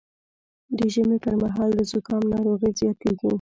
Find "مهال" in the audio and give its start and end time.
1.41-1.69